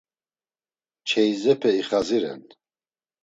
Çeyizepe 1.07 1.69
ixaziren. 1.81 2.41